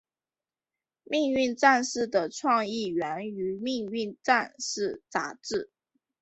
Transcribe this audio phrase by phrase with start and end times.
[1.03, 5.69] 命运战士的创意源于命运战士杂志。